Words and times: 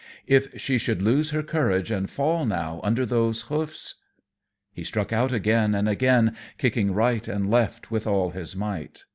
If 0.25 0.59
she 0.59 0.79
should 0.79 0.99
lose 0.99 1.29
her 1.29 1.43
courage 1.43 1.91
and 1.91 2.09
fall 2.09 2.43
now, 2.43 2.81
under 2.83 3.05
those 3.05 3.41
hoofs 3.41 4.01
He 4.71 4.83
struck 4.83 5.13
out 5.13 5.31
again 5.31 5.75
and 5.75 5.87
again, 5.87 6.35
kicking 6.57 6.91
right 6.91 7.27
and 7.27 7.51
left 7.51 7.91
with 7.91 8.07
all 8.07 8.31
his 8.31 8.55
might. 8.55 9.05